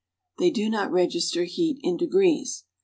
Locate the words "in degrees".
1.83-2.63